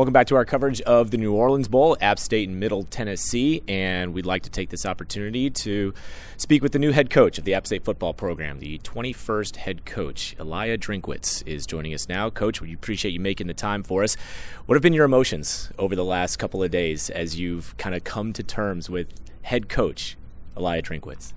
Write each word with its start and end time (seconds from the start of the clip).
Welcome 0.00 0.14
back 0.14 0.28
to 0.28 0.36
our 0.36 0.46
coverage 0.46 0.80
of 0.80 1.10
the 1.10 1.18
New 1.18 1.34
Orleans 1.34 1.68
Bowl, 1.68 1.94
App 2.00 2.18
State 2.18 2.48
and 2.48 2.58
Middle 2.58 2.84
Tennessee. 2.84 3.62
And 3.68 4.14
we'd 4.14 4.24
like 4.24 4.44
to 4.44 4.50
take 4.50 4.70
this 4.70 4.86
opportunity 4.86 5.50
to 5.50 5.92
speak 6.38 6.62
with 6.62 6.72
the 6.72 6.78
new 6.78 6.90
head 6.90 7.10
coach 7.10 7.36
of 7.36 7.44
the 7.44 7.52
App 7.52 7.66
State 7.66 7.84
football 7.84 8.14
program. 8.14 8.60
The 8.60 8.78
21st 8.78 9.56
head 9.56 9.84
coach, 9.84 10.34
Eliah 10.38 10.78
Drinkwitz, 10.78 11.46
is 11.46 11.66
joining 11.66 11.92
us 11.92 12.08
now. 12.08 12.30
Coach, 12.30 12.62
we 12.62 12.72
appreciate 12.72 13.10
you 13.10 13.20
making 13.20 13.46
the 13.46 13.52
time 13.52 13.82
for 13.82 14.02
us. 14.02 14.16
What 14.64 14.74
have 14.74 14.82
been 14.82 14.94
your 14.94 15.04
emotions 15.04 15.70
over 15.78 15.94
the 15.94 16.02
last 16.02 16.38
couple 16.38 16.62
of 16.62 16.70
days 16.70 17.10
as 17.10 17.38
you've 17.38 17.76
kind 17.76 17.94
of 17.94 18.02
come 18.02 18.32
to 18.32 18.42
terms 18.42 18.88
with 18.88 19.08
head 19.42 19.68
coach 19.68 20.16
Eliah 20.56 20.82
Drinkwitz? 20.82 21.34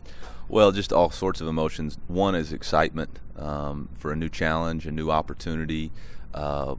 Well, 0.48 0.72
just 0.72 0.94
all 0.94 1.12
sorts 1.12 1.42
of 1.42 1.50
emotions. 1.50 1.98
One 2.08 2.34
is 2.34 2.54
excitement 2.54 3.20
um, 3.36 3.90
for 3.96 4.14
a 4.14 4.16
new 4.16 4.30
challenge, 4.30 4.88
a 4.88 4.92
new 4.92 5.12
opportunity. 5.12 5.92
Uh, 6.34 6.76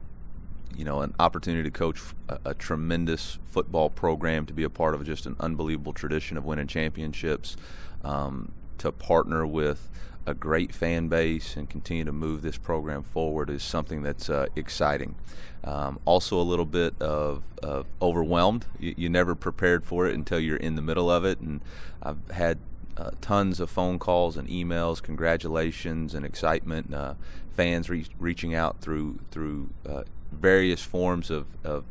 you 0.75 0.83
know, 0.85 1.01
an 1.01 1.13
opportunity 1.19 1.63
to 1.63 1.71
coach 1.71 1.99
a, 2.29 2.39
a, 2.45 2.53
tremendous 2.53 3.39
football 3.45 3.89
program, 3.89 4.45
to 4.45 4.53
be 4.53 4.63
a 4.63 4.69
part 4.69 4.93
of 4.93 5.05
just 5.05 5.25
an 5.25 5.35
unbelievable 5.39 5.93
tradition 5.93 6.37
of 6.37 6.45
winning 6.45 6.67
championships, 6.67 7.55
um, 8.03 8.51
to 8.77 8.91
partner 8.91 9.45
with 9.45 9.89
a 10.25 10.33
great 10.33 10.73
fan 10.73 11.07
base 11.07 11.55
and 11.55 11.69
continue 11.69 12.03
to 12.03 12.11
move 12.11 12.41
this 12.41 12.57
program 12.57 13.03
forward 13.03 13.49
is 13.49 13.61
something 13.61 14.01
that's 14.01 14.29
uh, 14.29 14.47
exciting. 14.55 15.15
Um, 15.63 15.99
also, 16.05 16.39
a 16.39 16.43
little 16.43 16.65
bit 16.65 16.99
of, 17.01 17.43
of 17.61 17.87
overwhelmed. 18.01 18.65
You, 18.79 18.93
you, 18.97 19.09
never 19.09 19.33
prepared 19.33 19.83
for 19.83 20.07
it 20.07 20.13
until 20.13 20.39
you're 20.39 20.57
in 20.57 20.75
the 20.75 20.81
middle 20.81 21.09
of 21.09 21.25
it, 21.25 21.39
and 21.39 21.61
I've 22.03 22.29
had 22.29 22.59
uh, 22.97 23.11
tons 23.21 23.59
of 23.59 23.69
phone 23.69 23.99
calls 23.99 24.37
and 24.37 24.47
emails, 24.47 25.01
congratulations 25.01 26.13
and 26.13 26.25
excitement. 26.25 26.93
Uh, 26.93 27.15
fans 27.55 27.89
re- 27.89 28.05
reaching 28.19 28.53
out 28.53 28.81
through 28.81 29.19
through 29.31 29.69
uh, 29.87 30.03
various 30.31 30.81
forms 30.81 31.29
of, 31.29 31.45
of 31.63 31.83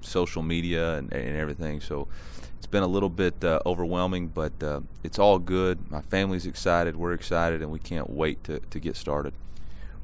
social 0.00 0.42
media 0.42 0.94
and, 0.94 1.12
and, 1.12 1.36
everything. 1.36 1.80
So 1.80 2.08
it's 2.56 2.66
been 2.66 2.82
a 2.82 2.88
little 2.88 3.08
bit 3.08 3.42
uh, 3.44 3.60
overwhelming, 3.66 4.28
but 4.28 4.52
uh, 4.62 4.80
it's 5.02 5.18
all 5.18 5.38
good. 5.38 5.90
My 5.90 6.00
family's 6.00 6.46
excited, 6.46 6.96
we're 6.96 7.12
excited, 7.12 7.60
and 7.60 7.70
we 7.70 7.78
can't 7.78 8.08
wait 8.08 8.42
to, 8.44 8.60
to 8.60 8.80
get 8.80 8.96
started. 8.96 9.34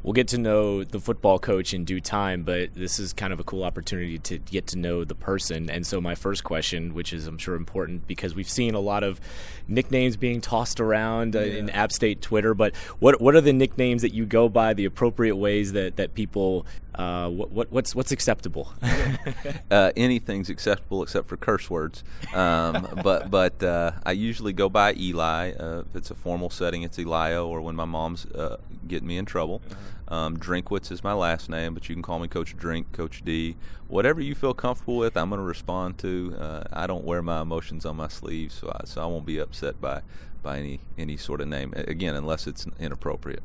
We'll 0.03 0.15
get 0.15 0.29
to 0.29 0.39
know 0.39 0.83
the 0.83 0.99
football 0.99 1.39
coach 1.39 1.73
in 1.73 1.85
due 1.85 2.01
time, 2.01 2.43
but 2.43 2.75
this 2.75 2.99
is 2.99 3.13
kind 3.13 3.33
of 3.33 3.39
a 3.39 3.45
cool 3.45 3.63
opportunity 3.63 4.19
to 4.19 4.39
get 4.39 4.67
to 4.69 4.79
know 4.79 5.05
the 5.05 5.15
person. 5.15 5.71
And 5.71 5.87
so, 5.87 6.01
my 6.01 6.17
first 6.17 6.43
question, 6.43 6.93
which 6.93 7.13
is 7.13 7.27
I'm 7.27 7.39
sure 7.39 7.55
important 7.55 8.09
because 8.09 8.35
we've 8.35 8.49
seen 8.49 8.75
a 8.75 8.81
lot 8.81 9.05
of 9.05 9.21
nicknames 9.69 10.17
being 10.17 10.41
tossed 10.41 10.81
around 10.81 11.37
uh, 11.37 11.41
yeah. 11.41 11.59
in 11.59 11.71
App 11.71 11.93
State 11.93 12.21
Twitter, 12.21 12.53
but 12.53 12.75
what 12.99 13.21
what 13.21 13.37
are 13.37 13.41
the 13.41 13.53
nicknames 13.53 14.03
that 14.03 14.13
you 14.13 14.27
go 14.27 14.49
by? 14.49 14.75
The 14.75 14.87
appropriate 14.87 15.37
ways 15.37 15.73
that 15.73 15.97
that 15.97 16.15
people 16.15 16.67
uh, 16.95 17.29
what, 17.29 17.51
what, 17.51 17.73
what's 17.73 17.95
what's 17.95 18.13
acceptable? 18.13 18.73
uh, 19.71 19.93
anything's 19.97 20.51
acceptable 20.51 21.03
except 21.03 21.29
for 21.29 21.37
curse 21.37 21.71
words. 21.71 22.05
Um, 22.35 23.01
but 23.03 23.31
but 23.31 23.63
uh, 23.63 23.93
I 24.05 24.13
usually 24.13 24.53
go 24.53 24.69
by 24.69 24.95
Eli. 24.95 25.53
Uh, 25.53 25.81
if 25.81 25.97
it's 25.97 26.11
a 26.11 26.15
formal 26.15 26.51
setting, 26.51 26.83
it's 26.83 26.99
Eliah, 26.99 27.47
or 27.47 27.61
when 27.61 27.75
my 27.75 27.87
mom's 27.87 28.27
uh, 28.27 28.59
getting 28.87 29.09
me 29.09 29.17
in 29.17 29.25
trouble. 29.25 29.63
Uh-huh. 29.71 29.77
Um, 30.15 30.37
Drinkwitz 30.37 30.93
is 30.93 31.03
my 31.03 31.15
last 31.15 31.49
name, 31.49 31.73
but 31.73 31.89
you 31.89 31.95
can 31.95 32.03
call 32.03 32.19
me 32.19 32.29
Coach 32.29 32.55
Drink, 32.59 32.93
Coach 32.93 33.25
D. 33.25 33.57
Whatever 33.89 34.21
you 34.21 34.35
feel 34.35 34.53
comfortable 34.53 34.99
with, 34.99 35.17
I'm 35.17 35.31
going 35.31 35.39
to 35.39 35.45
respond 35.45 35.97
to. 35.99 36.37
Uh, 36.39 36.65
I 36.71 36.87
don't 36.87 37.05
wear 37.05 37.23
my 37.23 37.41
emotions 37.41 37.87
on 37.87 37.97
my 37.97 38.09
sleeve, 38.09 38.53
so 38.53 38.71
I, 38.71 38.85
so 38.85 39.03
I 39.03 39.07
won't 39.07 39.25
be 39.25 39.39
upset 39.39 39.81
by 39.81 40.03
by 40.43 40.59
any 40.59 40.81
any 40.99 41.17
sort 41.17 41.41
of 41.41 41.49
name. 41.49 41.73
Again, 41.75 42.15
unless 42.15 42.47
it's 42.47 42.67
inappropriate. 42.79 43.43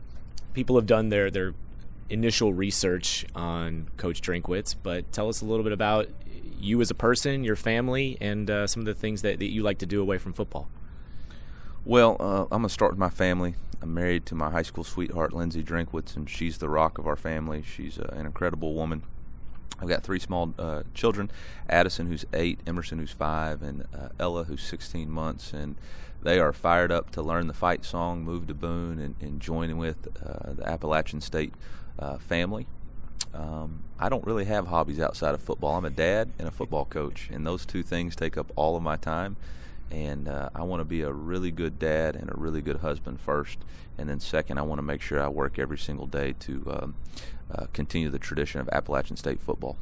People 0.54 0.76
have 0.76 0.86
done 0.86 1.08
their 1.08 1.32
their 1.32 1.54
initial 2.10 2.54
research 2.54 3.26
on 3.36 3.90
Coach 3.98 4.22
Drinkwitz, 4.22 4.76
but 4.82 5.12
tell 5.12 5.30
us 5.30 5.42
a 5.42 5.46
little 5.46 5.64
bit 5.64 5.74
about 5.74 6.08
you 6.60 6.82
as 6.82 6.90
a 6.90 6.96
person, 6.96 7.44
your 7.44 7.56
family, 7.56 8.18
and 8.20 8.50
uh, 8.50 8.68
some 8.68 8.82
of 8.82 8.86
the 8.86 8.94
things 8.94 9.22
that, 9.22 9.40
that 9.40 9.52
you 9.52 9.64
like 9.64 9.78
to 9.80 9.86
do 9.86 10.02
away 10.02 10.18
from 10.18 10.34
football. 10.34 10.70
Well, 11.86 12.18
uh, 12.20 12.44
I'm 12.44 12.50
going 12.50 12.64
to 12.64 12.70
start 12.70 12.92
with 12.92 13.00
my 13.00 13.10
family. 13.10 13.56
I'm 13.82 13.94
married 13.94 14.26
to 14.28 14.36
my 14.36 14.50
high 14.50 14.64
school 14.64 14.84
sweetheart, 14.84 15.34
Lindsay 15.34 15.64
Drinkwitz, 15.64 16.16
and 16.16 16.30
she's 16.30 16.58
the 16.58 16.70
rock 16.70 16.98
of 16.98 17.08
our 17.08 17.16
family. 17.16 17.64
She's 17.64 18.00
uh, 18.00 18.10
an 18.14 18.26
incredible 18.26 18.74
woman. 18.74 19.04
I've 19.80 19.88
got 19.88 20.04
three 20.04 20.20
small 20.20 20.54
uh, 20.58 20.84
children 20.94 21.32
Addison, 21.70 22.08
who's 22.08 22.26
eight, 22.34 22.60
Emerson, 22.66 23.00
who's 23.00 23.12
five, 23.12 23.62
and 23.62 23.86
uh, 23.94 24.10
Ella, 24.20 24.46
who's 24.46 24.64
16 24.64 25.10
months. 25.10 25.54
And 25.54 25.76
they 26.22 26.40
are 26.40 26.54
fired 26.54 26.92
up 26.92 27.12
to 27.12 27.22
learn 27.22 27.48
the 27.48 27.54
fight 27.54 27.86
song, 27.86 28.24
move 28.24 28.48
to 28.48 28.54
Boone, 28.54 29.00
and, 29.00 29.16
and 29.22 29.40
join 29.40 29.78
with 29.78 30.08
uh, 30.26 30.54
the 30.54 30.68
Appalachian 30.68 31.22
State 31.22 31.54
uh, 32.00 32.18
family. 32.18 32.68
Um, 33.34 33.84
I 34.00 34.10
don't 34.10 34.26
really 34.26 34.46
have 34.46 34.68
hobbies 34.68 35.00
outside 35.00 35.36
of 35.36 35.42
football. 35.42 35.76
I'm 35.76 35.86
a 35.86 35.90
dad 35.90 36.32
and 36.40 36.48
a 36.48 36.52
football 36.52 36.86
coach, 36.86 37.30
and 37.32 37.46
those 37.46 37.66
two 37.66 37.84
things 37.84 38.16
take 38.16 38.38
up 38.38 38.52
all 38.56 38.76
of 38.76 38.84
my 38.84 38.96
time. 38.96 39.38
And 39.90 40.28
uh, 40.28 40.50
I 40.54 40.64
want 40.64 40.82
to 40.82 40.86
be 40.86 41.02
a 41.02 41.12
really 41.12 41.52
good 41.52 41.80
dad 41.80 42.16
and 42.16 42.30
a 42.30 42.34
really 42.36 42.62
good 42.62 42.78
husband 42.78 43.22
first, 43.22 43.60
and 43.98 44.10
then 44.10 44.20
second, 44.20 44.58
I 44.58 44.64
want 44.64 44.80
to 44.80 44.84
make 44.84 45.02
sure 45.02 45.22
I 45.22 45.30
work 45.30 45.58
every 45.58 45.78
single 45.78 46.08
day 46.08 46.34
to 46.40 46.80
um, 46.82 46.96
uh, 47.54 47.66
continue 47.74 48.10
the 48.10 48.20
tradition 48.20 48.60
of 48.60 48.68
Appalachian 48.70 49.16
State 49.16 49.42
football. 49.42 49.78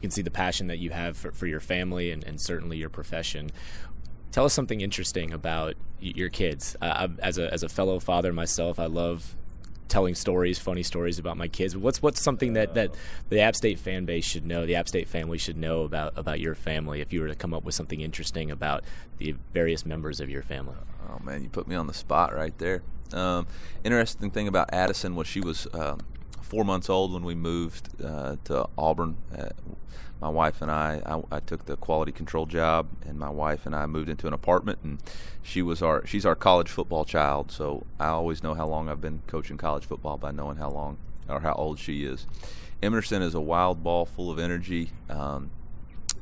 You 0.00 0.02
can 0.02 0.10
see 0.10 0.22
the 0.22 0.30
passion 0.30 0.66
that 0.68 0.78
you 0.78 0.90
have 0.90 1.16
for, 1.16 1.32
for 1.32 1.46
your 1.46 1.60
family 1.60 2.10
and, 2.10 2.22
and 2.24 2.40
certainly 2.40 2.76
your 2.76 2.90
profession. 2.90 3.50
Tell 4.32 4.44
us 4.44 4.52
something 4.52 4.80
interesting 4.80 5.32
about 5.32 5.74
your 5.98 6.28
kids. 6.28 6.76
Uh, 6.80 7.08
as 7.20 7.36
a 7.36 7.52
as 7.52 7.62
a 7.62 7.68
fellow 7.68 7.98
father 7.98 8.32
myself, 8.32 8.78
I 8.78 8.86
love 8.86 9.36
telling 9.90 10.14
stories, 10.14 10.58
funny 10.58 10.82
stories 10.82 11.18
about 11.18 11.36
my 11.36 11.48
kids. 11.48 11.76
What's 11.76 12.00
what's 12.00 12.22
something 12.22 12.54
that, 12.54 12.74
that 12.74 12.94
the 13.28 13.40
App 13.40 13.54
State 13.54 13.78
fan 13.78 14.06
base 14.06 14.24
should 14.24 14.46
know, 14.46 14.64
the 14.64 14.76
App 14.76 14.88
State 14.88 15.08
family 15.08 15.36
should 15.36 15.56
know 15.56 15.82
about 15.82 16.14
about 16.16 16.40
your 16.40 16.54
family 16.54 17.00
if 17.00 17.12
you 17.12 17.20
were 17.20 17.28
to 17.28 17.34
come 17.34 17.52
up 17.52 17.64
with 17.64 17.74
something 17.74 18.00
interesting 18.00 18.50
about 18.50 18.84
the 19.18 19.34
various 19.52 19.84
members 19.84 20.20
of 20.20 20.30
your 20.30 20.42
family? 20.42 20.76
Oh 21.10 21.18
man, 21.22 21.42
you 21.42 21.50
put 21.50 21.68
me 21.68 21.74
on 21.74 21.86
the 21.86 21.94
spot 21.94 22.34
right 22.34 22.56
there. 22.58 22.82
Um, 23.12 23.46
interesting 23.84 24.30
thing 24.30 24.48
about 24.48 24.72
Addison 24.72 25.16
was 25.16 25.26
she 25.26 25.40
was 25.40 25.66
um, 25.74 26.00
four 26.50 26.64
months 26.64 26.90
old 26.90 27.14
when 27.14 27.24
we 27.24 27.34
moved 27.34 27.88
uh, 28.04 28.36
to 28.44 28.68
Auburn 28.76 29.16
my 30.20 30.28
wife 30.28 30.60
and 30.60 30.70
I, 30.70 31.00
I, 31.06 31.36
I, 31.36 31.40
took 31.40 31.64
the 31.64 31.76
quality 31.76 32.12
control 32.12 32.44
job, 32.44 32.88
and 33.06 33.18
my 33.18 33.30
wife 33.30 33.64
and 33.64 33.74
I 33.74 33.86
moved 33.86 34.10
into 34.10 34.26
an 34.26 34.34
apartment, 34.34 34.80
and 34.84 35.02
she 35.42 35.62
was 35.62 35.80
our 35.82 36.06
she's 36.06 36.26
our 36.26 36.34
college 36.34 36.68
football 36.68 37.04
child. 37.04 37.50
So 37.50 37.86
I 37.98 38.08
always 38.08 38.42
know 38.42 38.54
how 38.54 38.66
long 38.66 38.88
I've 38.88 39.00
been 39.00 39.22
coaching 39.26 39.56
college 39.56 39.86
football 39.86 40.18
by 40.18 40.30
knowing 40.30 40.58
how 40.58 40.70
long 40.70 40.98
or 41.28 41.40
how 41.40 41.54
old 41.54 41.78
she 41.78 42.04
is. 42.04 42.26
Emerson 42.82 43.22
is 43.22 43.34
a 43.34 43.40
wild 43.40 43.82
ball, 43.82 44.04
full 44.04 44.30
of 44.30 44.38
energy. 44.38 44.92
Um, 45.08 45.50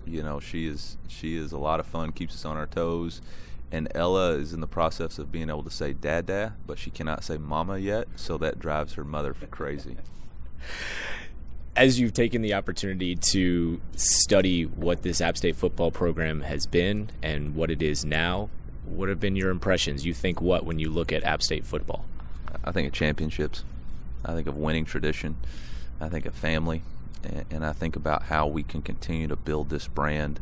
you 0.07 0.23
know, 0.23 0.39
she 0.39 0.67
is 0.67 0.97
she 1.09 1.37
is 1.37 1.51
a 1.51 1.59
lot 1.59 1.81
of 1.81 1.87
fun, 1.87 2.13
keeps 2.13 2.35
us 2.35 2.45
on 2.45 2.57
our 2.57 2.67
toes. 2.67 3.21
And 3.71 3.89
Ella 3.95 4.33
is 4.33 4.53
in 4.53 4.61
the 4.61 4.67
process 4.67 5.19
of 5.19 5.31
being 5.31 5.51
able 5.51 5.63
to 5.65 5.71
say 5.71 5.93
"dada," 5.93 6.55
but 6.67 6.79
she 6.79 6.91
cannot 6.91 7.23
say 7.23 7.37
"mama" 7.37 7.79
yet, 7.79 8.09
so 8.17 8.39
that 8.39 8.59
drives 8.59 8.95
her 8.95 9.05
mother 9.05 9.35
crazy 9.51 9.97
as 11.79 12.01
you've 12.01 12.13
taken 12.13 12.43
the 12.43 12.55
opportunity 12.55 13.15
to 13.15 13.81
study 13.95 14.65
what 14.65 15.03
this 15.03 15.21
App 15.21 15.37
State 15.37 15.55
football 15.55 15.93
program 15.93 16.41
has 16.41 16.67
been 16.67 17.09
and 17.23 17.55
what 17.55 17.71
it 17.71 17.81
is 17.81 18.05
now, 18.05 18.51
what 18.85 19.09
have 19.09 19.21
been 19.21 19.37
your 19.37 19.51
impressions? 19.51 20.05
You 20.05 20.13
think 20.13 20.41
what 20.43 20.65
when 20.65 20.81
you 20.81 20.91
look 20.91 21.13
at 21.13 21.23
App 21.23 21.41
State 21.41 21.65
football? 21.65 22.05
I 22.65 22.73
think 22.73 22.89
of 22.89 22.95
championships. 22.95 23.63
I 24.25 24.33
think 24.33 24.49
of 24.49 24.57
winning 24.57 24.87
tradition. 24.87 25.37
I 26.01 26.09
think 26.09 26.27
of 26.27 26.35
family. 26.35 26.83
And 27.49 27.65
I 27.65 27.73
think 27.73 27.95
about 27.95 28.25
how 28.25 28.49
we 28.49 28.65
can 28.65 28.83
continue 28.83 29.29
to 29.29 29.37
build 29.37 29.71
this 29.71 29.87
brand 29.87 30.41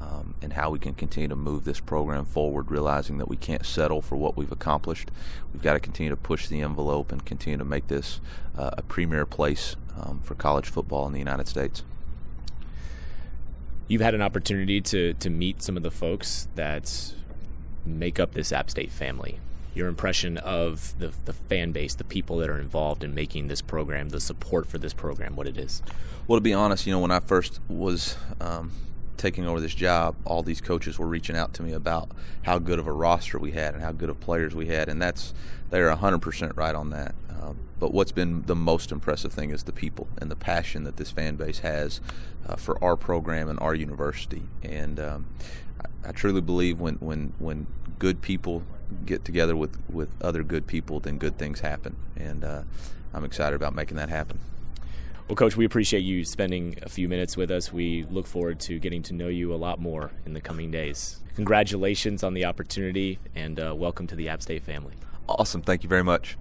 um, 0.00 0.34
and 0.40 0.54
how 0.54 0.70
we 0.70 0.78
can 0.78 0.94
continue 0.94 1.28
to 1.28 1.36
move 1.36 1.64
this 1.64 1.80
program 1.80 2.24
forward, 2.24 2.70
realizing 2.70 3.18
that 3.18 3.28
we 3.28 3.36
can't 3.36 3.66
settle 3.66 4.00
for 4.00 4.16
what 4.16 4.36
we've 4.36 4.52
accomplished. 4.52 5.10
We've 5.52 5.62
got 5.62 5.74
to 5.74 5.80
continue 5.80 6.10
to 6.10 6.16
push 6.16 6.48
the 6.48 6.62
envelope 6.62 7.12
and 7.12 7.24
continue 7.24 7.58
to 7.58 7.64
make 7.64 7.88
this 7.88 8.20
uh, 8.56 8.70
a 8.78 8.82
premier 8.82 9.26
place 9.26 9.76
um, 10.00 10.20
for 10.24 10.34
college 10.34 10.68
football 10.68 11.06
in 11.06 11.12
the 11.12 11.18
United 11.18 11.48
States. 11.48 11.84
You've 13.88 14.00
had 14.00 14.14
an 14.14 14.22
opportunity 14.22 14.80
to 14.82 15.14
to 15.14 15.30
meet 15.30 15.62
some 15.62 15.76
of 15.76 15.82
the 15.82 15.90
folks 15.90 16.46
that 16.54 17.12
make 17.84 18.20
up 18.20 18.34
this 18.34 18.52
App 18.52 18.70
State 18.70 18.92
family. 18.92 19.40
Your 19.74 19.88
impression 19.88 20.38
of 20.38 20.94
the 20.98 21.12
the 21.24 21.32
fan 21.32 21.72
base, 21.72 21.94
the 21.94 22.04
people 22.04 22.38
that 22.38 22.48
are 22.48 22.58
involved 22.58 23.02
in 23.02 23.14
making 23.14 23.48
this 23.48 23.60
program, 23.60 24.10
the 24.10 24.20
support 24.20 24.66
for 24.66 24.78
this 24.78 24.92
program, 24.92 25.34
what 25.34 25.48
it 25.48 25.58
is. 25.58 25.82
Well, 26.28 26.36
to 26.36 26.40
be 26.40 26.54
honest, 26.54 26.86
you 26.86 26.92
know, 26.92 27.00
when 27.00 27.10
I 27.10 27.18
first 27.18 27.58
was 27.68 28.16
um, 28.40 28.70
taking 29.20 29.46
over 29.46 29.60
this 29.60 29.74
job, 29.74 30.16
all 30.24 30.42
these 30.42 30.60
coaches 30.60 30.98
were 30.98 31.06
reaching 31.06 31.36
out 31.36 31.52
to 31.54 31.62
me 31.62 31.72
about 31.72 32.10
how 32.42 32.58
good 32.58 32.78
of 32.78 32.86
a 32.86 32.92
roster 32.92 33.38
we 33.38 33.50
had 33.52 33.74
and 33.74 33.82
how 33.82 33.92
good 33.92 34.08
of 34.08 34.18
players 34.18 34.54
we 34.54 34.66
had, 34.66 34.88
and 34.88 35.00
that's 35.00 35.34
they're 35.68 35.94
100% 35.94 36.56
right 36.56 36.74
on 36.74 36.90
that. 36.90 37.14
Um, 37.40 37.58
but 37.78 37.92
what's 37.92 38.12
been 38.12 38.42
the 38.42 38.56
most 38.56 38.90
impressive 38.90 39.32
thing 39.32 39.50
is 39.50 39.62
the 39.64 39.72
people 39.72 40.08
and 40.18 40.30
the 40.30 40.36
passion 40.36 40.84
that 40.84 40.96
this 40.96 41.10
fan 41.10 41.36
base 41.36 41.60
has 41.60 42.00
uh, 42.46 42.56
for 42.56 42.82
our 42.82 42.96
program 42.96 43.48
and 43.48 43.60
our 43.60 43.74
university. 43.74 44.42
And 44.62 44.98
um, 44.98 45.26
I, 45.80 46.08
I, 46.08 46.12
truly 46.12 46.40
believe 46.40 46.80
when, 46.80 46.96
when, 46.96 47.32
when 47.38 47.66
good 47.98 48.20
people 48.20 48.64
get 49.06 49.24
together 49.24 49.56
with, 49.56 49.78
with 49.88 50.10
other 50.20 50.42
good 50.42 50.66
people, 50.66 51.00
then 51.00 51.18
good 51.18 51.38
things 51.38 51.60
happen. 51.60 51.96
And 52.16 52.44
uh, 52.44 52.62
I'm 53.14 53.24
excited 53.24 53.54
about 53.54 53.74
making 53.74 53.96
that 53.96 54.10
happen. 54.10 54.40
Well, 55.30 55.36
Coach, 55.36 55.56
we 55.56 55.64
appreciate 55.64 56.00
you 56.00 56.24
spending 56.24 56.76
a 56.82 56.88
few 56.88 57.08
minutes 57.08 57.36
with 57.36 57.52
us. 57.52 57.72
We 57.72 58.04
look 58.10 58.26
forward 58.26 58.58
to 58.62 58.80
getting 58.80 59.00
to 59.04 59.14
know 59.14 59.28
you 59.28 59.54
a 59.54 59.54
lot 59.54 59.78
more 59.78 60.10
in 60.26 60.32
the 60.32 60.40
coming 60.40 60.72
days. 60.72 61.20
Congratulations 61.36 62.24
on 62.24 62.34
the 62.34 62.46
opportunity 62.46 63.20
and 63.36 63.60
uh, 63.60 63.72
welcome 63.72 64.08
to 64.08 64.16
the 64.16 64.28
App 64.28 64.42
State 64.42 64.64
family. 64.64 64.94
Awesome. 65.28 65.62
Thank 65.62 65.84
you 65.84 65.88
very 65.88 66.02
much. 66.02 66.36